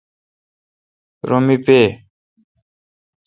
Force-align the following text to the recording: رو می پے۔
رو 1.27 1.39
می 1.45 1.57
پے۔ 1.65 1.79